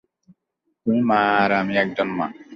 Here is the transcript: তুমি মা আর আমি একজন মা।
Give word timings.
তুমি 0.85 0.99
মা 1.09 1.19
আর 1.41 1.51
আমি 1.51 1.73
একজন 1.77 2.09
মা। 2.17 2.27